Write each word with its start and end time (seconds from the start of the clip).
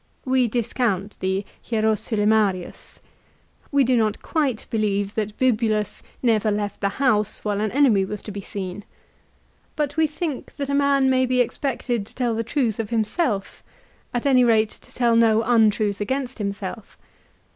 We 0.25 0.47
discount 0.47 1.15
the" 1.19 1.45
Hierosolymarius." 1.69 3.01
We 3.71 3.83
do 3.83 3.95
not 3.95 4.23
quite 4.23 4.65
believe 4.71 5.13
that 5.13 5.37
Bibulus 5.37 6.01
never 6.23 6.49
left 6.49 6.81
the 6.81 6.89
house 6.97 7.45
while 7.45 7.61
an 7.61 7.71
enemy 7.71 8.03
was 8.03 8.23
to 8.23 8.31
be 8.31 8.41
seen. 8.41 8.83
But 9.75 9.97
we 9.97 10.07
think 10.07 10.55
that 10.55 10.71
a 10.71 10.73
man 10.73 11.07
may 11.07 11.27
be 11.27 11.35
166 11.37 11.39
LIFE 11.39 11.75
OF 11.75 11.85
CICERO. 11.85 12.01
expected 12.01 12.05
to 12.07 12.15
tell 12.15 12.33
the 12.33 12.43
truth 12.43 12.79
of 12.79 12.89
himself; 12.89 13.63
at 14.11 14.25
any 14.25 14.43
rate 14.43 14.69
to 14.71 14.91
tell 14.91 15.15
no 15.15 15.43
untruth 15.43 16.01
against 16.01 16.39
himself. 16.39 16.97